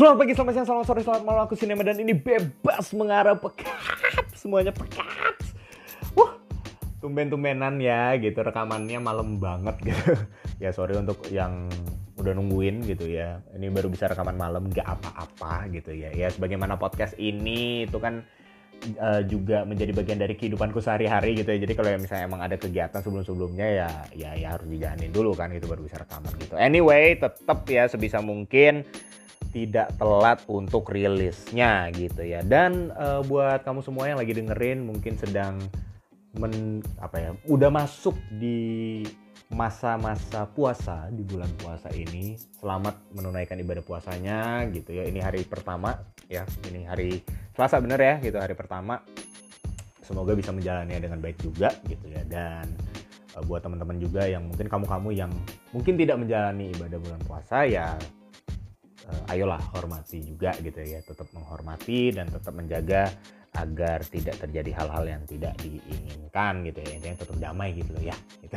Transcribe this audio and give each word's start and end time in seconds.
Selamat 0.00 0.16
pagi, 0.16 0.32
selamat 0.32 0.52
siang, 0.56 0.64
selamat 0.64 0.86
sore, 0.88 1.00
selamat 1.04 1.24
malam. 1.28 1.40
Aku 1.44 1.54
Sinema 1.60 1.84
dan 1.84 2.00
ini 2.00 2.16
bebas 2.16 2.88
mengarah 2.96 3.36
pekat. 3.36 4.32
Semuanya 4.32 4.72
pekat. 4.72 5.36
Wah, 6.16 6.40
tumben-tumbenan 7.04 7.76
ya 7.84 8.16
gitu. 8.16 8.40
Rekamannya 8.40 8.96
malam 8.96 9.36
banget 9.36 9.76
gitu. 9.92 10.16
ya 10.64 10.72
sorry 10.72 10.96
untuk 10.96 11.20
yang 11.28 11.68
udah 12.16 12.32
nungguin 12.32 12.80
gitu 12.88 13.12
ya. 13.12 13.44
Ini 13.52 13.68
baru 13.68 13.92
bisa 13.92 14.08
rekaman 14.08 14.40
malam, 14.40 14.72
gak 14.72 14.88
apa-apa 14.88 15.68
gitu 15.68 15.92
ya. 15.92 16.08
Ya 16.16 16.32
sebagaimana 16.32 16.80
podcast 16.80 17.12
ini 17.20 17.84
itu 17.84 18.00
kan 18.00 18.24
uh, 18.96 19.20
juga 19.28 19.68
menjadi 19.68 19.92
bagian 19.92 20.16
dari 20.16 20.32
kehidupanku 20.32 20.80
sehari-hari 20.80 21.36
gitu 21.36 21.52
ya. 21.52 21.60
Jadi 21.60 21.76
kalau 21.76 21.92
misalnya 22.00 22.24
emang 22.24 22.40
ada 22.40 22.56
kegiatan 22.56 23.04
sebelum-sebelumnya 23.04 23.68
ya 23.68 23.88
ya 24.16 24.30
ya 24.32 24.56
harus 24.56 24.64
dijalanin 24.64 25.12
dulu 25.12 25.36
kan 25.36 25.52
gitu 25.52 25.68
baru 25.68 25.84
bisa 25.84 26.00
rekaman 26.00 26.32
gitu. 26.40 26.56
Anyway, 26.56 27.20
tetap 27.20 27.68
ya 27.68 27.84
sebisa 27.84 28.24
mungkin 28.24 28.88
tidak 29.50 29.94
telat 29.98 30.38
untuk 30.46 30.90
rilisnya 30.90 31.90
gitu 31.94 32.22
ya. 32.22 32.40
Dan 32.46 32.94
uh, 32.94 33.22
buat 33.26 33.66
kamu 33.66 33.82
semua 33.82 34.06
yang 34.06 34.18
lagi 34.18 34.34
dengerin 34.34 34.86
mungkin 34.86 35.18
sedang 35.18 35.58
men 36.38 36.78
apa 37.02 37.16
ya, 37.18 37.30
udah 37.50 37.70
masuk 37.74 38.14
di 38.38 39.02
masa-masa 39.50 40.46
puasa 40.46 41.10
di 41.10 41.26
bulan 41.26 41.50
puasa 41.58 41.90
ini. 41.90 42.38
Selamat 42.62 43.02
menunaikan 43.10 43.58
ibadah 43.58 43.82
puasanya 43.82 44.62
gitu 44.70 44.94
ya. 44.94 45.10
Ini 45.10 45.18
hari 45.18 45.42
pertama 45.42 45.98
ya. 46.30 46.46
Ini 46.70 46.86
hari 46.86 47.18
Selasa 47.50 47.82
bener 47.82 47.98
ya 47.98 48.14
gitu 48.22 48.38
hari 48.38 48.54
pertama. 48.54 49.02
Semoga 50.06 50.38
bisa 50.38 50.54
menjalannya 50.54 50.98
dengan 51.02 51.18
baik 51.18 51.42
juga 51.42 51.74
gitu 51.90 52.06
ya. 52.06 52.22
Dan 52.22 52.70
uh, 53.34 53.42
buat 53.42 53.66
teman-teman 53.66 53.98
juga 53.98 54.30
yang 54.30 54.46
mungkin 54.46 54.70
kamu-kamu 54.70 55.10
yang 55.18 55.32
mungkin 55.74 55.98
tidak 55.98 56.22
menjalani 56.22 56.70
ibadah 56.70 56.98
bulan 57.02 57.20
puasa 57.26 57.66
ya 57.66 57.98
ayolah 59.28 59.60
hormati 59.76 60.22
juga 60.22 60.54
gitu 60.58 60.80
ya 60.80 61.00
tetap 61.02 61.28
menghormati 61.34 62.14
dan 62.14 62.26
tetap 62.28 62.52
menjaga 62.54 63.10
agar 63.50 64.06
tidak 64.06 64.38
terjadi 64.38 64.70
hal-hal 64.78 65.04
yang 65.10 65.22
tidak 65.26 65.58
diinginkan 65.58 66.62
gitu 66.70 66.78
ya 66.86 66.90
intinya 67.02 67.16
tetap 67.18 67.36
damai 67.42 67.74
gitu 67.74 67.90
loh 67.98 68.04
ya 68.06 68.16
gitu. 68.46 68.54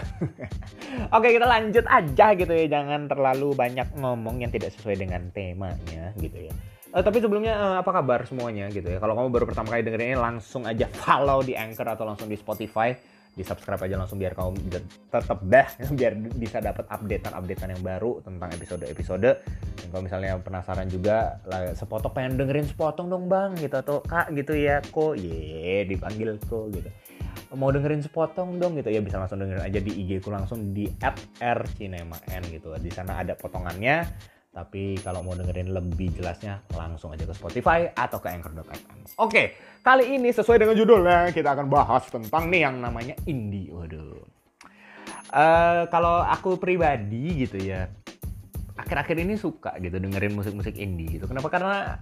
oke 1.18 1.28
kita 1.34 1.48
lanjut 1.50 1.86
aja 1.90 2.28
gitu 2.38 2.54
ya 2.54 2.66
jangan 2.70 3.10
terlalu 3.10 3.58
banyak 3.58 3.90
ngomong 3.98 4.46
yang 4.46 4.54
tidak 4.54 4.70
sesuai 4.78 5.02
dengan 5.02 5.34
temanya 5.34 6.14
gitu 6.22 6.50
ya 6.50 6.54
Uh, 6.94 7.02
tapi 7.02 7.18
sebelumnya 7.18 7.58
uh, 7.58 7.76
apa 7.82 7.90
kabar 7.90 8.22
semuanya 8.30 8.70
gitu 8.70 8.86
ya? 8.86 9.02
Kalau 9.02 9.18
kamu 9.18 9.34
baru 9.34 9.46
pertama 9.50 9.74
kali 9.74 9.82
dengerin 9.82 10.14
ini 10.14 10.20
langsung 10.22 10.62
aja 10.70 10.86
follow 10.94 11.42
di 11.42 11.58
Anchor 11.58 11.90
atau 11.90 12.06
langsung 12.06 12.30
di 12.30 12.38
Spotify 12.38 12.94
di 13.34 13.42
subscribe 13.42 13.82
aja 13.82 13.98
langsung 13.98 14.22
biar 14.22 14.38
kamu 14.38 14.62
tetap 15.10 15.40
dah 15.42 15.68
biar 15.98 16.14
bisa 16.38 16.62
dapat 16.62 16.86
updatean-updatean 16.86 17.74
yang 17.74 17.84
baru 17.84 18.22
tentang 18.22 18.50
episode-episode. 18.54 19.30
Dan 19.82 19.88
kalau 19.90 20.04
misalnya 20.06 20.38
penasaran 20.38 20.86
juga 20.86 21.42
sepotong 21.74 22.14
pengen 22.14 22.38
dengerin 22.38 22.70
sepotong 22.70 23.10
dong 23.10 23.26
bang 23.26 23.58
gitu. 23.58 23.74
Atau 23.82 24.06
kak 24.06 24.30
gitu 24.38 24.54
ya 24.54 24.86
kok 24.86 25.18
ye 25.18 25.82
dipanggil 25.90 26.38
kok 26.46 26.70
gitu. 26.70 26.90
Mau 27.58 27.74
dengerin 27.74 28.06
sepotong 28.06 28.62
dong 28.62 28.78
gitu. 28.78 28.94
Ya 28.94 29.02
bisa 29.02 29.18
langsung 29.18 29.42
dengerin 29.42 29.66
aja 29.66 29.80
di 29.82 29.92
IG 30.06 30.22
ku 30.22 30.30
langsung 30.30 30.74
di 30.74 30.86
@rcinema_n 31.42 32.44
gitu. 32.54 32.70
Di 32.78 32.92
sana 32.94 33.18
ada 33.18 33.34
potongannya 33.34 34.06
tapi 34.54 35.02
kalau 35.02 35.26
mau 35.26 35.34
dengerin 35.34 35.74
lebih 35.74 36.14
jelasnya 36.14 36.62
langsung 36.78 37.10
aja 37.10 37.26
ke 37.26 37.34
Spotify 37.34 37.90
atau 37.90 38.22
ke 38.22 38.30
Anchor.fm. 38.30 39.18
Oke, 39.18 39.58
kali 39.82 40.14
ini 40.14 40.30
sesuai 40.30 40.62
dengan 40.62 40.78
judulnya 40.78 41.34
kita 41.34 41.58
akan 41.58 41.66
bahas 41.74 42.06
tentang 42.06 42.54
nih 42.54 42.70
yang 42.70 42.78
namanya 42.78 43.18
indie. 43.26 43.74
Waduh. 43.74 44.22
Uh, 45.34 45.90
kalau 45.90 46.22
aku 46.22 46.62
pribadi 46.62 47.50
gitu 47.50 47.58
ya, 47.58 47.90
akhir-akhir 48.78 49.26
ini 49.26 49.42
suka 49.42 49.74
gitu 49.82 49.98
dengerin 49.98 50.38
musik-musik 50.38 50.78
indie 50.78 51.18
gitu. 51.18 51.26
Kenapa? 51.26 51.50
Karena 51.50 51.98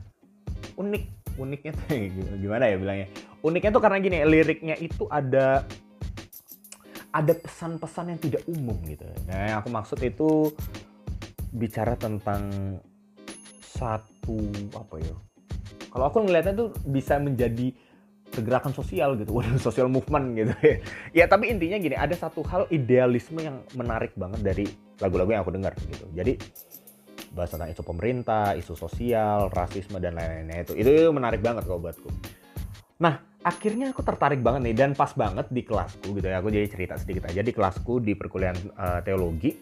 unik. 0.75 1.03
Uniknya 1.39 1.71
tuh 1.71 1.87
gimana 2.43 2.67
ya 2.67 2.75
bilangnya? 2.75 3.07
Uniknya 3.39 3.71
tuh 3.71 3.79
karena 3.79 4.03
gini, 4.03 4.27
liriknya 4.27 4.75
itu 4.75 5.07
ada 5.07 5.63
ada 7.15 7.33
pesan-pesan 7.35 8.11
yang 8.11 8.19
tidak 8.19 8.43
umum 8.51 8.75
gitu. 8.83 9.07
Nah, 9.31 9.55
yang 9.55 9.57
aku 9.63 9.71
maksud 9.71 9.99
itu 10.03 10.51
bicara 11.51 11.99
tentang 11.99 12.79
satu 13.61 14.39
apa 14.75 14.95
ya 14.99 15.15
kalau 15.91 16.07
aku 16.07 16.23
ngelihatnya 16.23 16.55
tuh 16.55 16.69
bisa 16.87 17.19
menjadi 17.19 17.75
pergerakan 18.31 18.71
sosial 18.71 19.19
gitu, 19.19 19.31
waduh 19.37 19.59
social 19.59 19.91
movement 19.91 20.39
gitu 20.39 20.53
ya. 20.63 20.75
Ya 21.11 21.25
tapi 21.27 21.51
intinya 21.51 21.75
gini, 21.77 21.99
ada 21.99 22.15
satu 22.15 22.41
hal 22.47 22.65
idealisme 22.71 23.43
yang 23.43 23.59
menarik 23.75 24.15
banget 24.15 24.39
dari 24.39 24.65
lagu-lagu 25.03 25.35
yang 25.35 25.43
aku 25.43 25.51
dengar 25.51 25.75
gitu. 25.75 26.07
Jadi 26.15 26.39
bahas 27.35 27.51
tentang 27.51 27.71
isu 27.71 27.83
pemerintah, 27.83 28.55
isu 28.55 28.75
sosial, 28.75 29.51
rasisme 29.51 29.99
dan 29.99 30.15
lain-lainnya 30.15 30.63
itu, 30.67 30.73
itu 30.79 31.11
menarik 31.11 31.43
banget 31.43 31.67
kalau 31.67 31.83
buatku. 31.83 32.07
Nah 33.03 33.19
akhirnya 33.43 33.91
aku 33.91 34.03
tertarik 34.03 34.39
banget 34.39 34.71
nih 34.71 34.75
dan 34.75 34.91
pas 34.95 35.11
banget 35.11 35.51
di 35.51 35.67
kelasku 35.67 36.15
gitu 36.15 36.27
ya. 36.27 36.39
Aku 36.39 36.47
jadi 36.47 36.67
cerita 36.71 36.95
sedikit 36.95 37.27
aja 37.27 37.43
di 37.43 37.51
kelasku 37.51 37.99
di 37.99 38.15
perkuliahan 38.15 38.59
uh, 38.79 38.99
teologi 39.03 39.59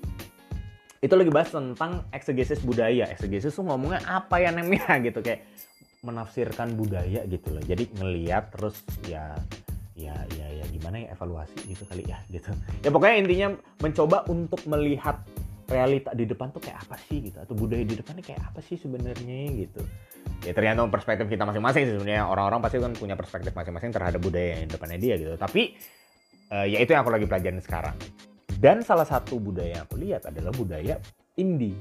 itu 1.00 1.14
lagi 1.16 1.32
bahas 1.32 1.50
tentang 1.52 2.04
eksegesis 2.12 2.60
budaya. 2.64 3.08
Eksegesis 3.08 3.56
tuh 3.56 3.64
ngomongnya 3.64 4.04
apa 4.04 4.44
ya 4.44 4.52
namanya 4.52 5.00
gitu 5.08 5.24
kayak 5.24 5.48
menafsirkan 6.04 6.76
budaya 6.76 7.24
gitu 7.28 7.48
loh. 7.52 7.64
Jadi 7.64 7.92
ngeliat 7.96 8.52
terus 8.52 8.84
ya 9.08 9.36
ya 10.00 10.16
ya 10.32 10.48
ya 10.64 10.66
gimana 10.72 11.04
ya 11.04 11.08
evaluasi 11.16 11.60
gitu 11.68 11.84
kali 11.88 12.04
ya 12.08 12.20
gitu. 12.32 12.52
Ya 12.84 12.90
pokoknya 12.92 13.16
intinya 13.20 13.48
mencoba 13.84 14.28
untuk 14.32 14.64
melihat 14.68 15.24
realita 15.70 16.16
di 16.18 16.26
depan 16.26 16.50
tuh 16.50 16.64
kayak 16.64 16.82
apa 16.88 16.98
sih 17.08 17.30
gitu 17.30 17.38
atau 17.38 17.54
budaya 17.54 17.86
di 17.86 17.94
depannya 17.94 18.24
kayak 18.26 18.42
apa 18.42 18.60
sih 18.64 18.76
sebenarnya 18.80 19.40
gitu. 19.56 19.84
Ya 20.48 20.56
tergantung 20.56 20.88
perspektif 20.88 21.28
kita 21.28 21.44
masing-masing 21.44 21.96
sebenarnya 21.96 22.28
orang-orang 22.28 22.60
pasti 22.64 22.80
kan 22.80 22.96
punya 22.96 23.16
perspektif 23.20 23.52
masing-masing 23.52 23.92
terhadap 23.92 24.20
budaya 24.24 24.56
yang 24.56 24.68
di 24.68 24.72
depannya 24.72 25.00
dia 25.00 25.16
gitu. 25.20 25.36
Tapi 25.36 25.76
uh, 26.52 26.66
ya 26.68 26.80
itu 26.80 26.92
yang 26.92 27.04
aku 27.04 27.12
lagi 27.12 27.28
pelajarin 27.28 27.60
sekarang 27.60 27.96
dan 28.60 28.84
salah 28.84 29.08
satu 29.08 29.40
budaya 29.40 29.80
yang 29.80 29.84
aku 29.88 29.96
lihat 29.96 30.28
adalah 30.28 30.52
budaya 30.52 31.00
indie, 31.40 31.80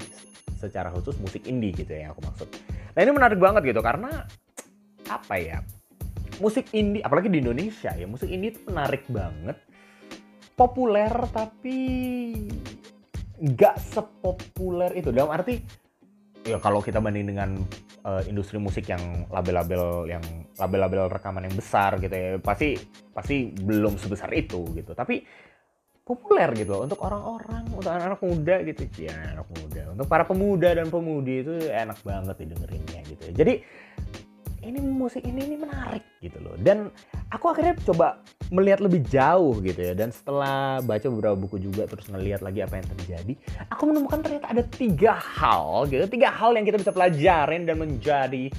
secara 0.55 0.87
khusus 0.95 1.19
musik 1.19 1.43
indie 1.43 1.75
gitu 1.75 1.91
ya 1.91 2.07
yang 2.07 2.11
aku 2.15 2.23
maksud. 2.23 2.47
Nah 2.95 2.99
ini 3.03 3.11
menarik 3.11 3.35
banget 3.35 3.67
gitu 3.67 3.83
karena 3.83 4.23
apa 5.11 5.35
ya? 5.35 5.59
Musik 6.39 6.71
indie, 6.71 7.03
apalagi 7.03 7.27
di 7.27 7.43
Indonesia 7.43 7.91
ya, 7.91 8.07
musik 8.07 8.31
indie 8.31 8.55
itu 8.55 8.63
menarik 8.63 9.03
banget, 9.11 9.59
populer 10.55 11.11
tapi 11.35 11.77
nggak 13.43 13.75
sepopuler 13.75 14.95
itu. 14.95 15.11
Dalam 15.11 15.35
arti 15.35 15.59
ya 16.47 16.63
kalau 16.63 16.79
kita 16.79 17.03
banding 17.03 17.27
dengan 17.35 17.59
uh, 18.07 18.23
industri 18.23 18.55
musik 18.55 18.87
yang 18.87 19.27
label-label 19.27 20.07
yang 20.07 20.23
label-label 20.55 21.11
rekaman 21.11 21.43
yang 21.43 21.55
besar 21.59 21.99
gitu 21.99 22.15
ya 22.15 22.39
pasti 22.39 22.79
pasti 23.11 23.51
belum 23.51 23.99
sebesar 23.99 24.31
itu 24.31 24.63
gitu 24.79 24.95
tapi 24.95 25.23
populer 26.09 26.49
gitu 26.57 26.73
loh 26.73 26.89
untuk 26.89 27.05
orang-orang 27.05 27.69
untuk 27.69 27.93
anak-anak 27.93 28.21
muda 28.25 28.55
gitu. 28.65 28.81
Ya 29.05 29.13
anak 29.37 29.45
muda. 29.53 29.81
Untuk 29.93 30.07
para 30.09 30.25
pemuda 30.25 30.69
dan 30.73 30.89
pemudi 30.89 31.45
itu 31.45 31.53
enak 31.69 32.01
banget 32.01 32.35
didengerinnya 32.41 32.99
gitu 33.05 33.21
ya. 33.29 33.33
Jadi 33.45 33.53
ini 34.59 34.81
musik 34.81 35.23
ini 35.23 35.45
ini 35.45 35.55
menarik 35.61 36.01
gitu 36.17 36.41
loh. 36.41 36.57
Dan 36.57 36.89
aku 37.29 37.53
akhirnya 37.53 37.77
coba 37.85 38.25
melihat 38.49 38.81
lebih 38.81 39.05
jauh 39.05 39.61
gitu 39.61 39.77
ya. 39.77 39.93
Dan 39.93 40.09
setelah 40.09 40.81
baca 40.81 41.05
beberapa 41.13 41.37
buku 41.37 41.61
juga 41.61 41.85
terus 41.85 42.09
ngelihat 42.09 42.41
lagi 42.41 42.65
apa 42.65 42.81
yang 42.81 42.87
terjadi 42.97 43.33
aku 43.69 43.93
menemukan 43.93 44.19
ternyata 44.25 44.49
ada 44.49 44.63
tiga 44.65 45.13
hal 45.13 45.85
gitu. 45.93 46.09
Tiga 46.09 46.33
hal 46.33 46.57
yang 46.57 46.65
kita 46.65 46.81
bisa 46.81 46.89
pelajarin 46.89 47.69
dan 47.69 47.77
menjadi 47.77 48.49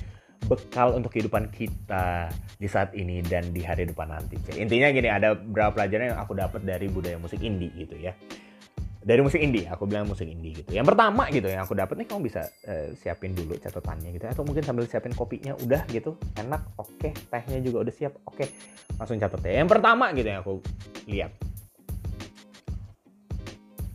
bekal 0.51 0.99
untuk 0.99 1.15
kehidupan 1.15 1.55
kita 1.55 2.27
di 2.59 2.67
saat 2.67 2.91
ini 2.99 3.23
dan 3.23 3.55
di 3.55 3.63
hari 3.63 3.87
depan 3.87 4.11
nanti. 4.11 4.35
Intinya 4.59 4.91
gini, 4.91 5.07
ada 5.07 5.39
beberapa 5.39 5.79
pelajaran 5.79 6.11
yang 6.11 6.19
aku 6.19 6.35
dapat 6.35 6.67
dari 6.67 6.91
budaya 6.91 7.15
musik 7.23 7.39
indie 7.39 7.71
gitu 7.79 7.95
ya. 7.95 8.11
Dari 9.01 9.23
musik 9.25 9.41
indie, 9.41 9.65
aku 9.65 9.87
bilang 9.87 10.11
musik 10.11 10.29
indie 10.29 10.61
gitu. 10.61 10.77
Yang 10.77 10.93
pertama 10.93 11.31
gitu 11.33 11.49
yang 11.49 11.63
aku 11.65 11.73
dapat 11.73 12.03
nih 12.03 12.07
kamu 12.11 12.21
bisa 12.27 12.51
uh, 12.69 12.93
siapin 12.99 13.33
dulu 13.33 13.57
catatannya 13.57 14.13
gitu 14.13 14.29
atau 14.29 14.45
mungkin 14.45 14.61
sambil 14.67 14.85
siapin 14.91 15.15
kopinya 15.15 15.57
udah 15.57 15.87
gitu. 15.89 16.19
Enak, 16.37 16.77
oke, 16.77 16.99
okay. 16.99 17.15
tehnya 17.31 17.65
juga 17.65 17.87
udah 17.87 17.95
siap. 17.95 18.13
Oke. 18.27 18.45
Okay. 18.45 18.49
Langsung 18.99 19.17
catat 19.17 19.41
ya. 19.47 19.63
Yang 19.65 19.71
pertama 19.73 20.13
gitu 20.13 20.29
yang 20.29 20.43
aku 20.45 20.55
lihat. 21.09 21.33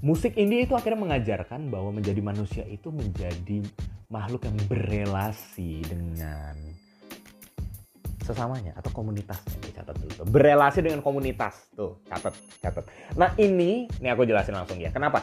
Musik 0.01 0.37
indie 0.37 0.65
itu 0.65 0.73
akhirnya 0.73 1.01
mengajarkan 1.01 1.69
bahwa 1.69 1.89
menjadi 1.93 2.21
manusia 2.21 2.63
itu 2.65 2.89
menjadi 2.89 3.61
makhluk 4.09 4.45
yang 4.45 4.57
berelasi 4.69 5.81
dengan 5.85 6.75
sesamanya 8.25 8.73
atau 8.73 8.89
komunitasnya. 8.89 9.61
Catat 9.69 9.95
dulu 10.01 10.25
berelasi 10.25 10.81
dengan 10.81 11.05
komunitas. 11.05 11.69
Tuh 11.77 12.01
catat 12.09 12.33
catat. 12.57 12.85
Nah 13.13 13.37
ini 13.37 13.85
ini 14.01 14.07
aku 14.09 14.25
jelasin 14.25 14.57
langsung 14.57 14.81
ya. 14.81 14.89
Kenapa? 14.89 15.21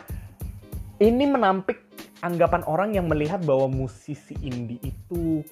Ini 1.02 1.26
menampik 1.26 1.82
anggapan 2.22 2.62
orang 2.70 2.94
yang 2.94 3.10
melihat 3.10 3.42
bahwa 3.42 3.66
musisi 3.66 4.38
indie 4.46 4.78
itu 4.86 5.42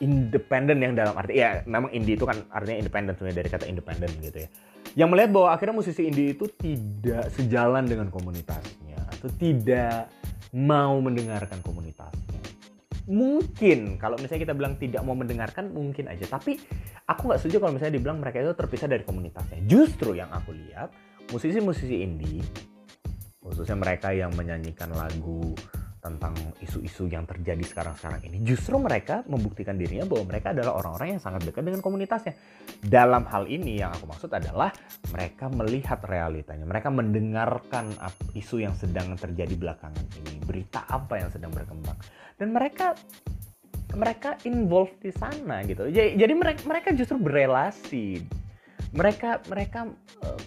independen 0.00 0.80
yang 0.80 0.96
dalam 0.96 1.12
arti 1.12 1.36
ya 1.36 1.60
memang 1.68 1.92
indie 1.92 2.16
itu 2.16 2.24
kan 2.24 2.40
artinya 2.48 2.80
independen 2.80 3.12
sebenarnya 3.12 3.38
dari 3.44 3.50
kata 3.52 3.64
independen 3.68 4.10
gitu 4.24 4.38
ya. 4.40 4.48
Yang 4.96 5.08
melihat 5.12 5.30
bahwa 5.36 5.48
akhirnya 5.52 5.76
musisi 5.76 6.02
indie 6.08 6.32
itu 6.32 6.48
tidak 6.56 7.28
sejalan 7.36 7.84
dengan 7.84 8.08
komunitasnya 8.08 8.96
atau 9.12 9.28
tidak 9.36 10.08
mau 10.56 10.96
mendengarkan 11.02 11.60
komunitasnya 11.60 12.43
mungkin 13.04 14.00
kalau 14.00 14.16
misalnya 14.16 14.48
kita 14.48 14.54
bilang 14.56 14.74
tidak 14.80 15.04
mau 15.04 15.16
mendengarkan 15.16 15.70
mungkin 15.72 16.08
aja. 16.08 16.24
Tapi 16.24 16.56
aku 17.04 17.20
nggak 17.30 17.40
setuju 17.40 17.56
kalau 17.60 17.72
misalnya 17.76 18.00
dibilang 18.00 18.18
mereka 18.20 18.40
itu 18.40 18.52
terpisah 18.56 18.88
dari 18.88 19.04
komunitasnya. 19.04 19.60
Justru 19.68 20.16
yang 20.16 20.32
aku 20.32 20.56
lihat 20.56 20.92
musisi-musisi 21.32 22.04
indie 22.04 22.44
khususnya 23.44 23.76
mereka 23.76 24.08
yang 24.08 24.32
menyanyikan 24.32 24.88
lagu 24.96 25.52
tentang 26.04 26.36
isu-isu 26.60 27.08
yang 27.08 27.24
terjadi 27.24 27.64
sekarang-sekarang 27.64 28.28
ini 28.28 28.44
justru 28.44 28.76
mereka 28.76 29.24
membuktikan 29.24 29.80
dirinya 29.80 30.04
bahwa 30.04 30.28
mereka 30.28 30.52
adalah 30.52 30.76
orang-orang 30.76 31.16
yang 31.16 31.22
sangat 31.24 31.48
dekat 31.48 31.64
dengan 31.64 31.80
komunitasnya. 31.80 32.36
Dalam 32.84 33.24
hal 33.24 33.48
ini 33.48 33.80
yang 33.80 33.96
aku 33.96 34.04
maksud 34.04 34.28
adalah 34.28 34.68
mereka 35.08 35.48
melihat 35.48 36.04
realitanya 36.04 36.68
mereka 36.68 36.92
mendengarkan 36.92 37.96
isu 38.36 38.60
yang 38.60 38.76
sedang 38.76 39.16
terjadi 39.16 39.56
belakangan 39.56 40.04
ini 40.20 40.44
berita 40.44 40.84
apa 40.84 41.24
yang 41.24 41.32
sedang 41.32 41.48
berkembang. 41.56 41.96
Dan 42.36 42.52
mereka 42.52 42.92
mereka 43.94 44.36
involved 44.44 44.98
di 45.00 45.14
sana 45.14 45.62
gitu. 45.64 45.88
Jadi, 45.88 46.34
mereka 46.34 46.60
mereka 46.66 46.88
justru 46.92 47.16
berelasi. 47.16 48.20
Mereka 48.94 49.46
mereka 49.50 49.90
uh, 50.22 50.38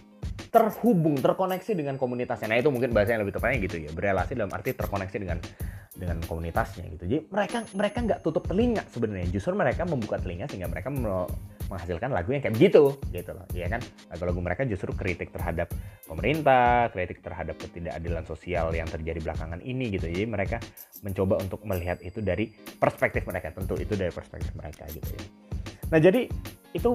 terhubung, 0.58 1.22
terkoneksi 1.22 1.72
dengan 1.78 2.02
komunitasnya. 2.02 2.50
Nah 2.50 2.58
itu 2.58 2.74
mungkin 2.74 2.90
bahasa 2.90 3.14
yang 3.14 3.22
lebih 3.22 3.38
tepatnya 3.38 3.58
gitu 3.62 3.78
ya, 3.78 3.94
berelasi 3.94 4.34
dalam 4.34 4.50
arti 4.50 4.74
terkoneksi 4.74 5.18
dengan 5.22 5.38
dengan 5.94 6.18
komunitasnya 6.26 6.86
gitu. 6.98 7.04
Jadi 7.06 7.22
mereka 7.30 7.58
mereka 7.78 7.98
nggak 8.02 8.20
tutup 8.26 8.50
telinga 8.50 8.82
sebenarnya, 8.90 9.30
justru 9.30 9.54
mereka 9.54 9.86
membuka 9.86 10.18
telinga 10.18 10.50
sehingga 10.50 10.70
mereka 10.70 10.90
menghasilkan 10.90 12.10
lagu 12.10 12.34
yang 12.34 12.42
kayak 12.42 12.58
gitu, 12.58 12.98
gitu 13.14 13.32
loh, 13.34 13.46
ya 13.54 13.70
kan? 13.70 13.82
Lagu-lagu 14.14 14.40
mereka 14.42 14.62
justru 14.66 14.94
kritik 14.94 15.30
terhadap 15.30 15.70
pemerintah, 16.06 16.90
kritik 16.94 17.22
terhadap 17.22 17.58
ketidakadilan 17.62 18.26
sosial 18.26 18.74
yang 18.74 18.90
terjadi 18.90 19.22
belakangan 19.22 19.62
ini 19.62 19.94
gitu. 19.94 20.10
Jadi 20.10 20.26
mereka 20.26 20.58
mencoba 21.06 21.42
untuk 21.42 21.62
melihat 21.66 22.02
itu 22.02 22.22
dari 22.22 22.50
perspektif 22.78 23.26
mereka, 23.30 23.54
tentu 23.54 23.78
itu 23.78 23.94
dari 23.94 24.14
perspektif 24.14 24.54
mereka 24.58 24.86
gitu 24.90 25.12
ya. 25.18 25.24
Nah 25.94 26.00
jadi 26.02 26.30
itu 26.78 26.94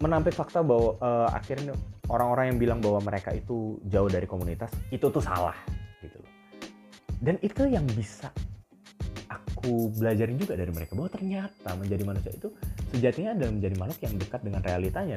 menampik 0.00 0.32
fakta 0.32 0.64
bahwa 0.64 0.96
uh, 0.98 1.28
akhirnya 1.30 1.76
orang-orang 2.08 2.56
yang 2.56 2.58
bilang 2.58 2.78
bahwa 2.80 3.04
mereka 3.04 3.36
itu 3.36 3.76
jauh 3.86 4.08
dari 4.08 4.24
komunitas 4.24 4.72
itu 4.88 5.06
tuh 5.12 5.20
salah 5.20 5.54
gitu 6.00 6.16
loh. 6.16 6.32
Dan 7.20 7.36
itu 7.44 7.68
yang 7.68 7.84
bisa 7.92 8.32
aku 9.28 9.92
belajarin 9.92 10.40
juga 10.40 10.56
dari 10.56 10.72
mereka 10.72 10.96
bahwa 10.96 11.12
ternyata 11.12 11.76
menjadi 11.76 12.02
manusia 12.08 12.32
itu 12.32 12.48
sejatinya 12.96 13.36
adalah 13.36 13.52
menjadi 13.52 13.74
makhluk 13.76 14.00
yang 14.00 14.14
dekat 14.16 14.40
dengan 14.40 14.60
realitanya, 14.64 15.14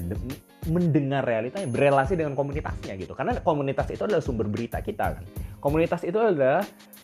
mendengar 0.68 1.24
realitanya, 1.24 1.68
berelasi 1.71 2.13
dengan 2.19 2.35
komunitasnya 2.35 2.94
gitu. 3.00 3.15
Karena 3.15 3.39
komunitas 3.39 3.88
itu 3.88 4.03
adalah 4.03 4.19
sumber 4.19 4.51
berita 4.51 4.83
kita 4.83 5.15
kan. 5.15 5.24
Komunitas 5.63 6.03
itu 6.03 6.19
adalah 6.19 6.59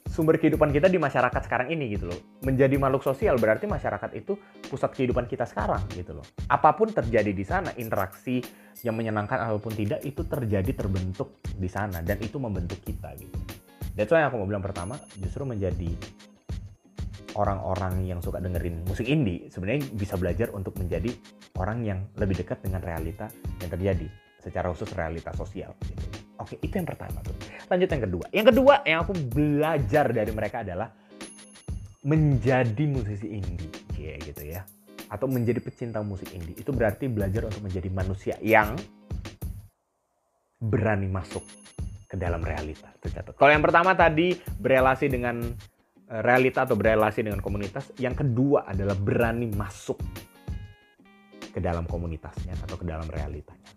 sumber 0.10 0.42
kehidupan 0.42 0.74
kita 0.74 0.90
di 0.90 0.98
masyarakat 0.98 1.42
sekarang 1.46 1.70
ini 1.70 1.94
gitu 1.94 2.10
loh. 2.10 2.20
Menjadi 2.42 2.76
makhluk 2.82 3.06
sosial 3.06 3.38
berarti 3.38 3.70
masyarakat 3.70 4.10
itu 4.18 4.34
pusat 4.66 4.90
kehidupan 4.98 5.30
kita 5.30 5.46
sekarang 5.46 5.86
gitu 5.94 6.18
loh. 6.18 6.26
Apa 6.50 6.74
pun 6.74 6.90
terjadi 6.90 7.30
di 7.30 7.46
sana, 7.46 7.70
interaksi 7.78 8.42
yang 8.82 8.98
menyenangkan 8.98 9.38
ataupun 9.38 9.78
tidak 9.78 10.02
itu 10.02 10.26
terjadi 10.26 10.72
terbentuk 10.74 11.38
di 11.46 11.70
sana 11.70 12.02
dan 12.02 12.18
itu 12.20 12.42
membentuk 12.42 12.82
kita 12.82 13.14
gitu. 13.22 13.38
That's 13.94 14.10
why 14.10 14.26
yang 14.26 14.34
aku 14.34 14.42
mau 14.42 14.50
bilang 14.50 14.66
pertama 14.66 14.98
justru 15.22 15.46
menjadi 15.46 15.92
orang-orang 17.38 18.10
yang 18.10 18.20
suka 18.20 18.42
dengerin 18.42 18.82
musik 18.90 19.06
indie 19.06 19.48
sebenarnya 19.54 19.86
bisa 19.94 20.18
belajar 20.18 20.50
untuk 20.56 20.74
menjadi 20.82 21.14
orang 21.62 21.86
yang 21.86 22.00
lebih 22.18 22.42
dekat 22.42 22.64
dengan 22.66 22.82
realita 22.82 23.30
yang 23.62 23.70
terjadi 23.70 24.08
secara 24.40 24.72
khusus 24.72 24.90
realita 24.96 25.36
sosial 25.36 25.76
gitu. 25.84 26.04
Oke, 26.40 26.56
itu 26.64 26.72
yang 26.72 26.88
pertama 26.88 27.20
tuh. 27.20 27.36
Lanjut 27.70 27.90
yang 27.94 28.04
kedua. 28.04 28.26
Yang 28.34 28.48
kedua 28.50 28.74
yang 28.84 29.00
aku 29.06 29.14
belajar 29.30 30.06
dari 30.10 30.32
mereka 30.34 30.66
adalah 30.66 30.90
menjadi 32.02 32.84
musisi 32.90 33.30
indie, 33.30 33.70
ya 33.94 34.18
gitu 34.18 34.44
ya. 34.44 34.62
Atau 35.10 35.30
menjadi 35.30 35.62
pecinta 35.62 36.02
musik 36.02 36.34
indie. 36.34 36.58
Itu 36.58 36.74
berarti 36.74 37.06
belajar 37.06 37.46
untuk 37.46 37.62
menjadi 37.62 37.90
manusia 37.94 38.36
yang 38.42 38.74
berani 40.58 41.08
masuk 41.08 41.46
ke 42.10 42.18
dalam 42.18 42.42
realita. 42.42 42.90
Tercatat. 42.98 43.38
Kalau 43.38 43.52
yang 43.54 43.62
pertama 43.62 43.94
tadi 43.94 44.34
berelasi 44.58 45.06
dengan 45.06 45.46
eh, 46.10 46.22
realita 46.26 46.66
atau 46.66 46.74
berelasi 46.74 47.22
dengan 47.22 47.38
komunitas, 47.38 47.94
yang 48.02 48.18
kedua 48.18 48.66
adalah 48.66 48.98
berani 48.98 49.46
masuk 49.54 50.02
ke 51.54 51.62
dalam 51.62 51.86
komunitasnya 51.86 52.58
atau 52.66 52.78
ke 52.78 52.86
dalam 52.86 53.06
realitanya. 53.10 53.70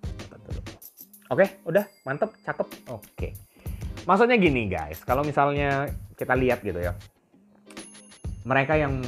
Oke, 1.32 1.64
udah 1.64 1.84
mantep, 2.04 2.28
cakep. 2.44 2.92
Oke. 2.92 3.51
Maksudnya 4.02 4.34
gini 4.34 4.66
guys, 4.66 5.02
kalau 5.06 5.22
misalnya 5.22 5.86
kita 6.18 6.34
lihat 6.34 6.62
gitu 6.66 6.78
ya, 6.82 6.92
mereka 8.42 8.74
yang 8.74 8.98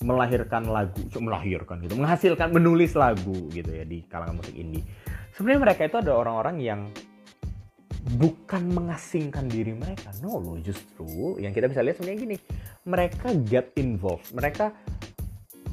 melahirkan 0.00 0.64
lagu, 0.70 1.02
melahirkan 1.18 1.82
gitu, 1.84 1.98
menghasilkan, 1.98 2.54
menulis 2.54 2.96
lagu 2.96 3.50
gitu 3.52 3.68
ya 3.68 3.84
di 3.84 4.06
kalangan 4.06 4.38
musik 4.38 4.54
indie. 4.56 4.86
Sebenarnya 5.36 5.60
mereka 5.60 5.82
itu 5.90 5.96
ada 6.00 6.12
orang-orang 6.16 6.56
yang 6.62 6.80
bukan 8.16 8.64
mengasingkan 8.72 9.44
diri 9.50 9.76
mereka, 9.76 10.08
no 10.24 10.40
lo 10.40 10.56
justru 10.62 11.36
yang 11.36 11.52
kita 11.52 11.68
bisa 11.68 11.84
lihat 11.84 12.00
sebenarnya 12.00 12.20
gini, 12.24 12.36
mereka 12.88 13.28
get 13.44 13.76
involved, 13.76 14.30
mereka 14.32 14.72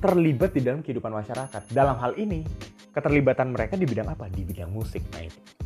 terlibat 0.04 0.54
di 0.54 0.62
dalam 0.62 0.84
kehidupan 0.84 1.10
masyarakat. 1.10 1.72
Dalam 1.72 1.98
hal 1.98 2.14
ini, 2.20 2.44
keterlibatan 2.92 3.54
mereka 3.54 3.80
di 3.80 3.86
bidang 3.88 4.12
apa? 4.12 4.28
Di 4.30 4.44
bidang 4.44 4.70
musik. 4.70 5.02
Nah. 5.16 5.57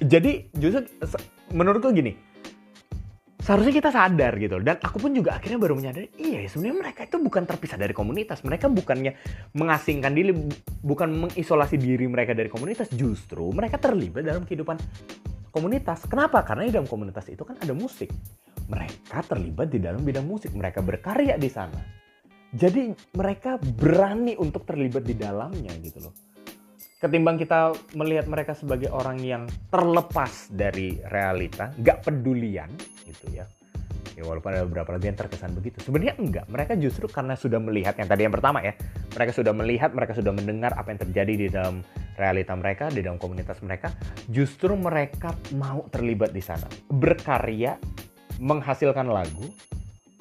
Jadi 0.00 0.48
justru 0.56 0.88
menurutku 1.52 1.92
gini, 1.92 2.16
seharusnya 3.40 3.74
kita 3.74 3.90
sadar 3.92 4.32
gitu. 4.40 4.56
Dan 4.64 4.80
aku 4.80 4.96
pun 4.96 5.12
juga 5.12 5.36
akhirnya 5.36 5.60
baru 5.60 5.76
menyadari, 5.76 6.08
iya 6.16 6.44
sebenarnya 6.48 6.76
mereka 6.88 7.00
itu 7.04 7.16
bukan 7.20 7.42
terpisah 7.44 7.76
dari 7.76 7.92
komunitas. 7.92 8.40
Mereka 8.40 8.72
bukannya 8.72 9.12
mengasingkan 9.52 10.12
diri, 10.16 10.32
bukan 10.80 11.28
mengisolasi 11.28 11.76
diri 11.76 12.08
mereka 12.08 12.32
dari 12.32 12.48
komunitas. 12.48 12.88
Justru 12.96 13.52
mereka 13.52 13.76
terlibat 13.76 14.24
dalam 14.24 14.48
kehidupan 14.48 14.80
komunitas. 15.52 16.08
Kenapa? 16.08 16.46
Karena 16.48 16.64
di 16.64 16.72
dalam 16.72 16.88
komunitas 16.88 17.28
itu 17.28 17.44
kan 17.44 17.60
ada 17.60 17.76
musik. 17.76 18.08
Mereka 18.70 19.26
terlibat 19.26 19.68
di 19.68 19.82
dalam 19.82 20.00
bidang 20.00 20.24
musik. 20.24 20.54
Mereka 20.54 20.80
berkarya 20.80 21.36
di 21.36 21.50
sana. 21.50 21.80
Jadi 22.50 22.90
mereka 23.14 23.58
berani 23.58 24.34
untuk 24.34 24.66
terlibat 24.66 25.06
di 25.06 25.14
dalamnya 25.14 25.70
gitu 25.82 26.02
loh 26.02 26.29
ketimbang 27.00 27.40
kita 27.40 27.72
melihat 27.96 28.28
mereka 28.28 28.52
sebagai 28.52 28.92
orang 28.92 29.16
yang 29.24 29.48
terlepas 29.72 30.52
dari 30.52 31.00
realita, 31.08 31.72
nggak 31.80 32.04
pedulian 32.04 32.68
gitu 33.08 33.32
ya. 33.32 33.48
Ya 34.20 34.28
walaupun 34.28 34.52
ada 34.52 34.68
beberapa 34.68 34.92
lagi 34.92 35.08
yang 35.08 35.16
terkesan 35.16 35.56
begitu. 35.56 35.80
Sebenarnya 35.80 36.20
enggak. 36.20 36.44
Mereka 36.52 36.76
justru 36.76 37.08
karena 37.08 37.40
sudah 37.40 37.56
melihat 37.56 37.96
yang 37.96 38.04
tadi 38.04 38.28
yang 38.28 38.34
pertama 38.36 38.60
ya. 38.60 38.76
Mereka 39.16 39.32
sudah 39.32 39.56
melihat, 39.56 39.96
mereka 39.96 40.12
sudah 40.12 40.28
mendengar 40.28 40.76
apa 40.76 40.92
yang 40.92 41.00
terjadi 41.00 41.32
di 41.40 41.46
dalam 41.48 41.80
realita 42.20 42.52
mereka, 42.52 42.92
di 42.92 43.00
dalam 43.00 43.16
komunitas 43.16 43.64
mereka. 43.64 43.96
Justru 44.28 44.76
mereka 44.76 45.32
mau 45.56 45.88
terlibat 45.88 46.36
di 46.36 46.44
sana. 46.44 46.68
Berkarya, 46.92 47.80
menghasilkan 48.44 49.08
lagu 49.08 49.48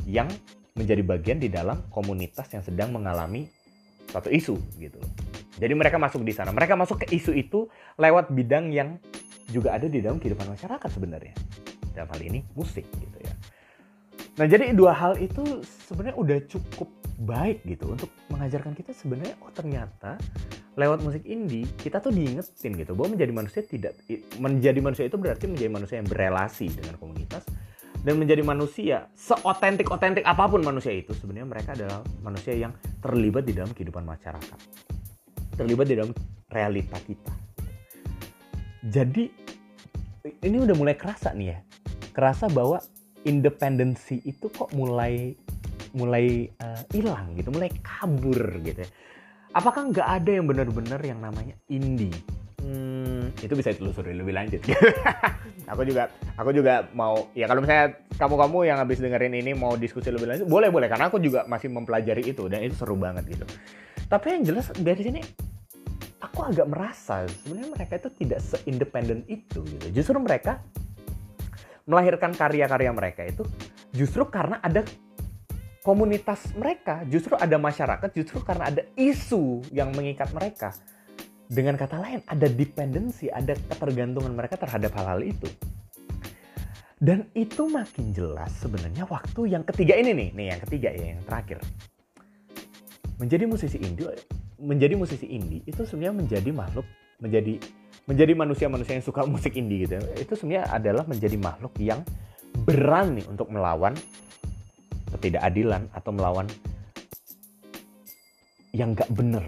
yang 0.08 0.32
menjadi 0.80 1.04
bagian 1.04 1.44
di 1.44 1.52
dalam 1.52 1.84
komunitas 1.92 2.48
yang 2.56 2.64
sedang 2.64 2.96
mengalami 2.96 3.52
satu 4.08 4.32
isu 4.32 4.56
gitu 4.80 4.96
loh. 4.96 5.29
Jadi 5.60 5.74
mereka 5.76 6.00
masuk 6.00 6.24
di 6.24 6.32
sana. 6.32 6.56
Mereka 6.56 6.80
masuk 6.80 7.04
ke 7.04 7.12
isu 7.12 7.36
itu 7.36 7.68
lewat 8.00 8.32
bidang 8.32 8.72
yang 8.72 8.96
juga 9.52 9.76
ada 9.76 9.92
di 9.92 10.00
dalam 10.00 10.18
kehidupan 10.18 10.48
masyarakat 10.48 10.90
sebenarnya. 10.90 11.36
Dalam 11.92 12.10
hal 12.16 12.22
ini 12.24 12.40
musik 12.56 12.88
gitu 12.88 13.18
ya. 13.20 13.34
Nah 14.40 14.48
jadi 14.48 14.72
dua 14.72 14.96
hal 14.96 15.20
itu 15.20 15.60
sebenarnya 15.92 16.16
udah 16.16 16.40
cukup 16.48 16.88
baik 17.20 17.68
gitu 17.68 17.92
untuk 17.92 18.08
mengajarkan 18.32 18.72
kita 18.72 18.96
sebenarnya 18.96 19.36
oh 19.44 19.52
ternyata 19.52 20.16
lewat 20.80 21.04
musik 21.04 21.28
indie 21.28 21.68
kita 21.76 22.00
tuh 22.00 22.16
diingetin 22.16 22.72
gitu 22.80 22.96
bahwa 22.96 23.20
menjadi 23.20 23.36
manusia 23.36 23.62
tidak 23.68 24.00
menjadi 24.40 24.80
manusia 24.80 25.06
itu 25.12 25.20
berarti 25.20 25.52
menjadi 25.52 25.68
manusia 25.68 25.96
yang 26.00 26.08
berelasi 26.08 26.72
dengan 26.72 26.96
komunitas 26.96 27.44
dan 28.00 28.16
menjadi 28.16 28.40
manusia 28.48 29.12
seotentik 29.12 29.92
otentik 29.92 30.24
apa 30.24 30.48
pun 30.48 30.64
manusia 30.64 30.96
itu 30.96 31.12
sebenarnya 31.12 31.48
mereka 31.52 31.76
adalah 31.76 32.00
manusia 32.24 32.56
yang 32.56 32.72
terlibat 33.04 33.44
di 33.44 33.52
dalam 33.52 33.76
kehidupan 33.76 34.08
masyarakat 34.08 34.60
terlibat 35.60 35.86
di 35.92 35.96
dalam 36.00 36.16
realita 36.48 36.96
kita. 37.04 37.34
Jadi 38.88 39.28
ini 40.48 40.58
udah 40.64 40.76
mulai 40.80 40.96
kerasa 40.96 41.36
nih 41.36 41.48
ya, 41.52 41.58
kerasa 42.16 42.48
bahwa 42.48 42.80
independensi 43.28 44.24
itu 44.24 44.48
kok 44.48 44.72
mulai 44.72 45.36
mulai 45.92 46.48
uh, 46.64 46.82
hilang 46.96 47.36
gitu, 47.36 47.52
mulai 47.52 47.68
kabur 47.84 48.64
gitu 48.64 48.80
ya. 48.80 48.90
Apakah 49.52 49.90
nggak 49.90 50.08
ada 50.08 50.32
yang 50.32 50.46
benar-benar 50.46 51.02
yang 51.02 51.20
namanya 51.20 51.58
indie? 51.68 52.14
Hmm, 52.60 53.34
itu 53.42 53.54
bisa 53.58 53.74
ditelusuri 53.74 54.14
lebih 54.14 54.36
lanjut. 54.36 54.62
aku 55.72 55.82
juga 55.88 56.14
aku 56.38 56.54
juga 56.54 56.86
mau 56.94 57.34
ya 57.34 57.50
kalau 57.50 57.66
misalnya 57.66 57.98
kamu-kamu 58.20 58.58
yang 58.68 58.78
habis 58.78 59.00
dengerin 59.02 59.34
ini 59.34 59.52
mau 59.58 59.74
diskusi 59.74 60.14
lebih 60.14 60.30
lanjut, 60.30 60.46
boleh 60.46 60.70
boleh 60.70 60.88
karena 60.92 61.10
aku 61.10 61.18
juga 61.18 61.50
masih 61.50 61.74
mempelajari 61.74 62.30
itu 62.30 62.46
dan 62.46 62.62
itu 62.62 62.78
seru 62.78 62.94
banget 62.94 63.26
gitu. 63.26 63.46
Tapi 64.06 64.38
yang 64.38 64.44
jelas 64.46 64.70
dari 64.78 65.02
sini 65.02 65.22
aku 66.40 66.56
agak 66.56 66.72
merasa 66.72 67.28
sebenarnya 67.28 67.68
mereka 67.76 67.94
itu 68.00 68.10
tidak 68.24 68.40
seindependen 68.40 69.28
itu 69.28 69.60
gitu. 69.60 69.92
Justru 69.92 70.24
mereka 70.24 70.64
melahirkan 71.84 72.32
karya-karya 72.32 72.96
mereka 72.96 73.28
itu 73.28 73.44
justru 73.92 74.24
karena 74.32 74.56
ada 74.64 74.88
komunitas 75.84 76.48
mereka, 76.56 77.04
justru 77.12 77.36
ada 77.36 77.60
masyarakat, 77.60 78.08
justru 78.16 78.40
karena 78.40 78.72
ada 78.72 78.88
isu 78.96 79.68
yang 79.76 79.92
mengikat 79.92 80.32
mereka. 80.32 80.72
Dengan 81.52 81.76
kata 81.76 82.00
lain, 82.00 82.24
ada 82.24 82.48
dependensi, 82.48 83.28
ada 83.28 83.52
ketergantungan 83.58 84.32
mereka 84.32 84.56
terhadap 84.56 84.96
hal-hal 84.96 85.20
itu. 85.20 85.50
Dan 86.96 87.28
itu 87.36 87.68
makin 87.68 88.16
jelas 88.16 88.54
sebenarnya 88.64 89.04
waktu 89.12 89.60
yang 89.60 89.68
ketiga 89.68 89.98
ini 90.00 90.16
nih, 90.16 90.30
nih 90.32 90.48
yang 90.56 90.62
ketiga 90.64 90.90
ya, 90.96 91.06
yang 91.18 91.24
terakhir. 91.28 91.60
Menjadi 93.18 93.44
musisi 93.50 93.82
indie, 93.82 94.14
menjadi 94.60 94.94
musisi 95.00 95.26
indie 95.26 95.64
itu 95.64 95.88
sebenarnya 95.88 96.16
menjadi 96.20 96.50
makhluk, 96.52 96.86
menjadi 97.24 97.60
menjadi 98.06 98.34
manusia-manusia 98.34 98.98
yang 98.98 99.06
suka 99.06 99.24
musik 99.24 99.56
indie 99.56 99.86
gitu. 99.86 100.02
Itu 100.18 100.34
sebenarnya 100.36 100.70
adalah 100.70 101.04
menjadi 101.06 101.38
makhluk 101.40 101.74
yang 101.80 102.02
berani 102.66 103.24
untuk 103.30 103.48
melawan 103.54 103.96
ketidakadilan 105.16 105.90
atau 105.94 106.12
melawan 106.14 106.46
yang 108.74 108.94
gak 108.94 109.10
bener 109.14 109.42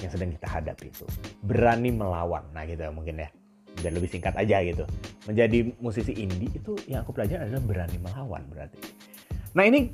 yang 0.00 0.10
sedang 0.12 0.32
kita 0.32 0.48
hadapi 0.48 0.88
itu. 0.88 1.04
Berani 1.44 1.92
melawan 1.92 2.44
nah 2.56 2.64
gitu 2.64 2.84
ya 2.88 2.92
mungkin 2.92 3.20
ya. 3.20 3.28
Dan 3.80 3.96
lebih 3.96 4.12
singkat 4.12 4.36
aja 4.36 4.60
gitu. 4.60 4.84
Menjadi 5.24 5.72
musisi 5.80 6.12
indie 6.16 6.52
itu 6.52 6.76
yang 6.84 7.04
aku 7.04 7.16
pelajari 7.16 7.48
adalah 7.48 7.64
berani 7.64 7.96
melawan 8.00 8.44
berarti 8.52 8.80
nah 9.50 9.66
ini 9.66 9.90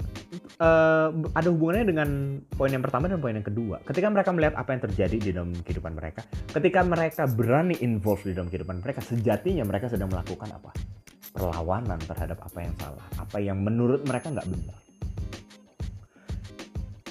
uh, 0.60 1.08
ada 1.32 1.48
hubungannya 1.48 1.86
dengan 1.88 2.08
poin 2.52 2.68
yang 2.68 2.84
pertama 2.84 3.08
dan 3.08 3.18
poin 3.20 3.32
yang 3.32 3.46
kedua 3.46 3.80
ketika 3.88 4.12
mereka 4.12 4.30
melihat 4.36 4.54
apa 4.60 4.70
yang 4.76 4.82
terjadi 4.84 5.16
di 5.16 5.30
dalam 5.32 5.52
kehidupan 5.64 5.96
mereka 5.96 6.22
ketika 6.52 6.80
mereka 6.84 7.22
berani 7.25 7.76
involve 7.80 8.20
di 8.25 8.36
dalam 8.36 8.52
kehidupan 8.52 8.84
mereka 8.84 9.00
sejatinya 9.00 9.64
mereka 9.64 9.88
sedang 9.88 10.12
melakukan 10.12 10.48
apa 10.52 10.70
perlawanan 11.32 12.00
terhadap 12.04 12.38
apa 12.44 12.58
yang 12.60 12.75
salah 12.76 13.06
apa 13.16 13.36
yang 13.40 13.58
menurut 13.64 14.04
mereka 14.04 14.28
nggak 14.28 14.48
benar 14.48 14.78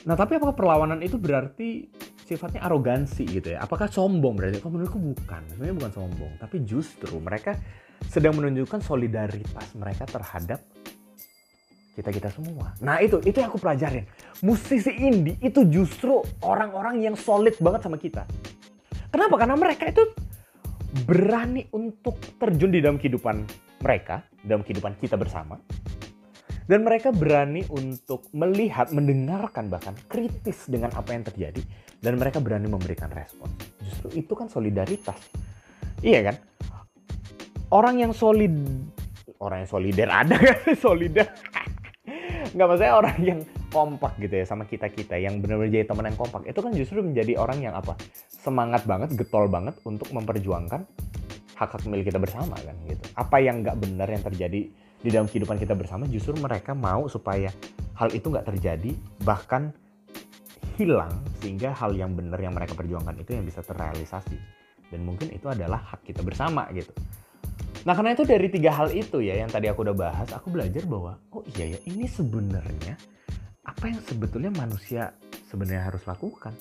nah 0.05 0.13
tapi 0.13 0.37
apakah 0.37 0.53
perlawanan 0.53 1.01
itu 1.01 1.17
berarti 1.17 1.89
sifatnya 2.25 2.65
arogansi 2.65 3.23
gitu 3.29 3.53
ya. 3.53 3.61
Apakah 3.61 3.85
sombong 3.85 4.33
berarti? 4.33 4.57
Kalau 4.57 4.73
menurutku 4.73 4.97
bukan. 4.97 5.45
Sebenarnya 5.45 5.75
bukan 5.77 5.93
sombong, 5.93 6.33
tapi 6.41 6.65
justru 6.65 7.21
mereka 7.21 7.53
sedang 8.09 8.33
menunjukkan 8.41 8.81
solidaritas 8.81 9.77
mereka 9.77 10.09
terhadap 10.09 10.59
kita-kita 11.95 12.27
semua. 12.27 12.75
Nah, 12.83 12.99
itu 12.99 13.23
itu 13.23 13.39
yang 13.39 13.47
aku 13.47 13.63
pelajarin. 13.63 14.03
Musisi 14.43 14.91
indie 14.91 15.39
itu 15.39 15.63
justru 15.71 16.19
orang-orang 16.43 16.99
yang 16.99 17.15
solid 17.15 17.55
banget 17.63 17.87
sama 17.87 17.95
kita. 17.95 18.27
Kenapa? 19.07 19.39
Karena 19.39 19.55
mereka 19.55 19.87
itu 19.87 20.03
berani 21.07 21.63
untuk 21.71 22.19
terjun 22.35 22.71
di 22.75 22.83
dalam 22.83 22.99
kehidupan 22.99 23.47
mereka, 23.79 24.27
dalam 24.43 24.61
kehidupan 24.67 24.99
kita 24.99 25.15
bersama. 25.15 25.55
Dan 26.65 26.81
mereka 26.81 27.13
berani 27.13 27.61
untuk 27.69 28.25
melihat, 28.33 28.89
mendengarkan 28.89 29.69
bahkan 29.69 29.93
kritis 30.09 30.65
dengan 30.65 30.89
apa 30.97 31.13
yang 31.13 31.21
terjadi 31.21 31.61
dan 32.01 32.17
mereka 32.17 32.41
berani 32.41 32.65
memberikan 32.65 33.07
respon. 33.13 33.47
Justru 33.85 34.17
itu 34.17 34.33
kan 34.33 34.49
solidaritas. 34.49 35.19
Iya 36.01 36.33
kan? 36.33 36.35
Orang 37.69 38.01
yang 38.01 38.17
solid 38.17 38.51
orang 39.39 39.63
yang 39.63 39.69
solider 39.69 40.07
ada 40.09 40.35
kan 40.39 40.57
solidar 40.85 41.27
nggak 42.55 42.67
maksudnya 42.71 42.93
orang 42.95 43.17
yang 43.19 43.39
kompak 43.67 44.15
gitu 44.23 44.39
ya 44.39 44.45
sama 44.47 44.63
kita 44.63 44.87
kita 44.87 45.19
yang 45.19 45.43
benar-benar 45.43 45.75
jadi 45.75 45.85
teman 45.91 46.07
yang 46.07 46.15
kompak 46.15 46.47
itu 46.47 46.59
kan 46.63 46.71
justru 46.71 47.03
menjadi 47.03 47.35
orang 47.35 47.59
yang 47.59 47.75
apa? 47.75 47.99
Semangat 48.31 48.87
banget 48.87 49.11
getol 49.19 49.51
banget 49.51 49.75
untuk 49.83 50.07
memperjuangkan 50.15 50.87
hak 51.55 51.69
hak 51.75 51.83
milik 51.83 52.07
kita 52.07 52.19
bersama 52.19 52.55
kan 52.55 52.75
gitu. 52.87 53.03
Apa 53.19 53.43
yang 53.43 53.59
nggak 53.59 53.75
benar 53.75 54.07
yang 54.07 54.23
terjadi 54.23 54.71
di 55.03 55.09
dalam 55.11 55.27
kehidupan 55.27 55.59
kita 55.59 55.75
bersama 55.75 56.07
justru 56.07 56.31
mereka 56.39 56.71
mau 56.71 57.11
supaya 57.11 57.51
hal 57.99 58.09
itu 58.15 58.31
nggak 58.31 58.47
terjadi 58.55 58.95
bahkan 59.27 59.75
hilang 60.79 61.11
sehingga 61.43 61.75
hal 61.75 61.91
yang 61.91 62.15
benar 62.15 62.39
yang 62.39 62.55
mereka 62.55 62.71
perjuangkan 62.71 63.19
itu 63.19 63.35
yang 63.35 63.43
bisa 63.43 63.59
terrealisasi. 63.59 64.39
Dan 64.95 65.03
mungkin 65.03 65.27
itu 65.35 65.51
adalah 65.51 65.83
hak 65.91 66.07
kita 66.07 66.23
bersama 66.23 66.71
gitu 66.71 66.95
nah 67.85 67.93
karena 67.93 68.17
itu 68.17 68.25
dari 68.25 68.49
tiga 68.49 68.73
hal 68.73 68.89
itu 68.89 69.21
ya 69.21 69.37
yang 69.37 69.47
tadi 69.47 69.69
aku 69.69 69.85
udah 69.85 69.93
bahas 69.93 70.27
aku 70.33 70.49
belajar 70.49 70.81
bahwa 70.89 71.21
oh 71.29 71.45
iya 71.53 71.77
ya 71.77 71.79
ini 71.85 72.09
sebenarnya 72.09 72.97
apa 73.65 73.89
yang 73.89 73.99
sebetulnya 74.05 74.53
manusia 74.53 75.13
sebenarnya 75.49 75.89
harus 75.89 76.05
lakukan? 76.05 76.53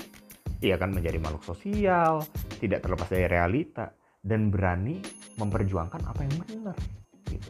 Iya 0.64 0.80
kan 0.80 0.96
menjadi 0.96 1.20
makhluk 1.20 1.44
sosial 1.44 2.24
tidak 2.56 2.80
terlepas 2.80 3.08
dari 3.12 3.28
realita 3.28 3.92
dan 4.24 4.48
berani 4.48 5.04
memperjuangkan 5.36 6.00
apa 6.08 6.20
yang 6.24 6.34
benar 6.40 6.76
gitu. 7.28 7.48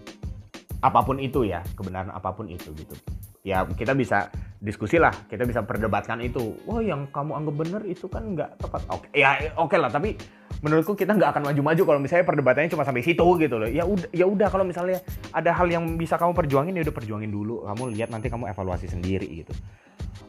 Apa 0.82 1.00
pun 1.06 1.22
itu 1.22 1.46
ya 1.46 1.62
kebenaran 1.78 2.10
apa 2.10 2.34
pun 2.34 2.50
itu 2.50 2.74
gitu. 2.74 2.98
Ya 3.46 3.62
kita 3.62 3.94
bisa 3.94 4.32
diskusi 4.58 4.98
lah 4.98 5.14
kita 5.30 5.46
bisa 5.46 5.62
perdebatkan 5.62 6.18
itu. 6.18 6.58
Wah 6.66 6.82
yang 6.82 7.06
kamu 7.14 7.38
anggap 7.38 7.54
benar 7.54 7.82
itu 7.86 8.10
kan 8.10 8.34
nggak 8.34 8.58
tepat. 8.58 8.82
Oke 8.90 9.06
ya 9.14 9.38
oke 9.54 9.78
lah 9.78 9.92
tapi 9.92 10.18
menurutku 10.64 10.96
kita 10.96 11.12
nggak 11.12 11.36
akan 11.36 11.42
maju-maju 11.52 11.82
kalau 11.84 12.00
misalnya 12.00 12.24
perdebatannya 12.24 12.72
cuma 12.72 12.88
sampai 12.88 13.04
situ 13.04 13.20
gitu 13.36 13.60
loh. 13.60 13.68
Ya 13.68 13.84
udah 13.84 14.08
ya 14.16 14.24
udah 14.24 14.48
kalau 14.48 14.64
misalnya 14.64 15.04
ada 15.28 15.52
hal 15.52 15.68
yang 15.68 15.84
bisa 16.00 16.16
kamu 16.16 16.32
perjuangin 16.32 16.72
ya 16.80 16.88
udah 16.88 16.96
perjuangin 16.96 17.28
dulu. 17.28 17.68
Kamu 17.68 17.92
lihat 17.92 18.08
nanti 18.08 18.32
kamu 18.32 18.48
evaluasi 18.48 18.88
sendiri 18.88 19.44
gitu. 19.44 19.52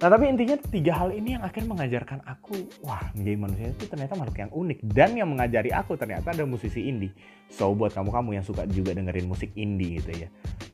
Nah 0.03 0.11
tapi 0.11 0.27
intinya 0.27 0.59
tiga 0.59 0.91
hal 0.99 1.15
ini 1.15 1.39
yang 1.39 1.43
akhirnya 1.47 1.71
mengajarkan 1.71 2.19
aku 2.27 2.67
wah 2.83 2.99
menjadi 3.15 3.37
manusia 3.39 3.67
itu 3.71 3.87
ternyata 3.87 4.19
makhluk 4.19 4.37
yang 4.43 4.51
unik. 4.51 4.77
Dan 4.83 5.09
yang 5.15 5.31
mengajari 5.31 5.71
aku 5.71 5.95
ternyata 5.95 6.35
ada 6.35 6.43
musisi 6.43 6.83
indie. 6.83 7.15
So 7.47 7.71
buat 7.71 7.95
kamu 7.95 8.11
kamu 8.11 8.29
yang 8.35 8.43
suka 8.43 8.67
juga 8.67 8.91
dengerin 8.91 9.31
musik 9.31 9.55
indie 9.55 10.03
gitu 10.03 10.27
ya. 10.27 10.27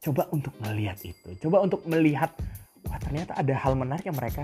Coba 0.09 0.25
untuk 0.33 0.57
melihat 0.65 0.97
itu. 1.05 1.37
Coba 1.37 1.61
untuk 1.61 1.85
melihat 1.85 2.33
wah 2.89 2.97
ternyata 2.97 3.37
ada 3.37 3.53
hal 3.53 3.77
menarik 3.77 4.09
yang 4.09 4.17
mereka 4.17 4.41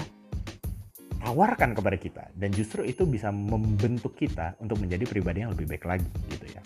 tawarkan 1.21 1.73
kepada 1.73 1.97
kita 1.97 2.23
dan 2.37 2.49
justru 2.53 2.85
itu 2.85 3.03
bisa 3.07 3.33
membentuk 3.33 4.13
kita 4.13 4.55
untuk 4.61 4.77
menjadi 4.81 5.03
pribadi 5.07 5.43
yang 5.43 5.51
lebih 5.53 5.67
baik 5.69 5.85
lagi 5.85 6.09
gitu 6.29 6.45
ya. 6.51 6.61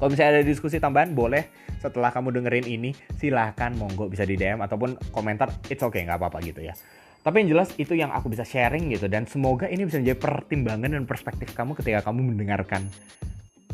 Kalau 0.00 0.08
misalnya 0.08 0.40
ada 0.40 0.44
diskusi 0.48 0.80
tambahan 0.80 1.12
boleh 1.12 1.52
setelah 1.76 2.08
kamu 2.08 2.40
dengerin 2.40 2.66
ini 2.68 2.90
silahkan 3.20 3.76
monggo 3.76 4.08
bisa 4.08 4.24
di 4.24 4.36
DM 4.36 4.64
ataupun 4.64 4.96
komentar 5.12 5.52
it's 5.68 5.84
okay 5.84 6.08
nggak 6.08 6.16
apa-apa 6.16 6.40
gitu 6.40 6.64
ya. 6.64 6.72
Tapi 7.20 7.44
yang 7.44 7.48
jelas 7.52 7.68
itu 7.76 7.92
yang 7.92 8.08
aku 8.08 8.32
bisa 8.32 8.48
sharing 8.48 8.88
gitu 8.96 9.04
dan 9.12 9.28
semoga 9.28 9.68
ini 9.68 9.84
bisa 9.84 10.00
menjadi 10.00 10.16
pertimbangan 10.16 10.90
dan 10.96 11.04
perspektif 11.04 11.52
kamu 11.52 11.76
ketika 11.76 12.00
kamu 12.08 12.32
mendengarkan 12.32 12.88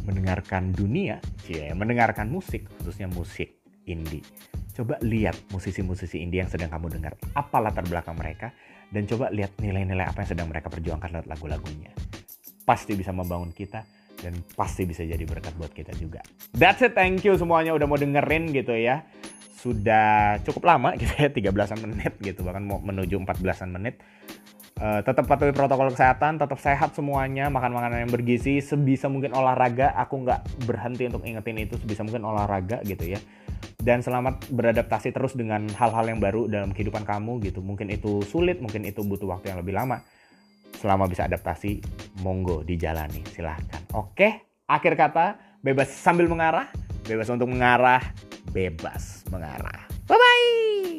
mendengarkan 0.02 0.70
dunia, 0.70 1.18
ya, 1.50 1.74
mendengarkan 1.74 2.30
musik 2.30 2.66
khususnya 2.78 3.06
musik 3.10 3.58
indie. 3.86 4.22
Coba 4.76 5.00
lihat 5.00 5.48
musisi-musisi 5.56 6.20
indie 6.20 6.44
yang 6.44 6.52
sedang 6.52 6.68
kamu 6.68 7.00
dengar. 7.00 7.16
Apa 7.32 7.64
latar 7.64 7.88
belakang 7.88 8.12
mereka? 8.12 8.52
Dan 8.92 9.08
coba 9.08 9.32
lihat 9.32 9.56
nilai-nilai 9.56 10.04
apa 10.04 10.20
yang 10.20 10.30
sedang 10.36 10.52
mereka 10.52 10.68
perjuangkan 10.68 11.16
lewat 11.16 11.26
lagu-lagunya. 11.32 11.96
Pasti 12.68 12.92
bisa 12.92 13.08
membangun 13.08 13.56
kita 13.56 13.80
dan 14.20 14.36
pasti 14.52 14.84
bisa 14.84 15.00
jadi 15.00 15.24
berkat 15.24 15.56
buat 15.56 15.72
kita 15.72 15.96
juga. 15.96 16.20
That's 16.52 16.84
it, 16.84 16.92
thank 16.92 17.24
you 17.24 17.40
semuanya 17.40 17.72
udah 17.72 17.88
mau 17.88 17.96
dengerin 17.96 18.52
gitu 18.52 18.76
ya. 18.76 19.08
Sudah 19.56 20.44
cukup 20.44 20.68
lama 20.68 20.92
gitu 21.00 21.24
ya, 21.24 21.32
13 21.32 21.80
menit 21.80 22.12
gitu, 22.20 22.44
bahkan 22.44 22.60
mau 22.60 22.76
menuju 22.76 23.16
14 23.16 23.72
menit. 23.80 23.96
Uh, 24.76 25.00
tetap 25.00 25.24
patuhi 25.24 25.56
protokol 25.56 25.88
kesehatan, 25.88 26.36
tetap 26.36 26.60
sehat 26.60 26.92
semuanya, 26.92 27.48
makan 27.48 27.80
makanan 27.80 28.04
yang 28.04 28.12
bergizi, 28.12 28.60
sebisa 28.60 29.08
mungkin 29.08 29.32
olahraga. 29.32 29.96
Aku 30.04 30.20
nggak 30.20 30.68
berhenti 30.68 31.08
untuk 31.08 31.24
ingetin 31.24 31.56
itu, 31.64 31.80
sebisa 31.80 32.04
mungkin 32.04 32.28
olahraga 32.28 32.84
gitu 32.84 33.16
ya 33.16 33.20
dan 33.86 34.02
selamat 34.02 34.50
beradaptasi 34.50 35.14
terus 35.14 35.38
dengan 35.38 35.70
hal-hal 35.78 36.10
yang 36.10 36.18
baru 36.18 36.50
dalam 36.50 36.74
kehidupan 36.74 37.06
kamu 37.06 37.38
gitu. 37.46 37.62
Mungkin 37.62 37.86
itu 37.94 38.26
sulit, 38.26 38.58
mungkin 38.58 38.82
itu 38.82 39.06
butuh 39.06 39.30
waktu 39.30 39.54
yang 39.54 39.62
lebih 39.62 39.78
lama. 39.78 40.02
Selama 40.74 41.06
bisa 41.06 41.30
adaptasi, 41.30 41.78
monggo 42.26 42.66
dijalani, 42.66 43.22
silahkan. 43.30 43.86
Oke, 43.94 44.58
akhir 44.66 44.98
kata, 44.98 45.38
bebas 45.62 45.94
sambil 45.94 46.26
mengarah, 46.26 46.66
bebas 47.06 47.30
untuk 47.30 47.46
mengarah, 47.46 48.02
bebas 48.50 49.22
mengarah. 49.30 49.86
Bye-bye! 50.10 50.95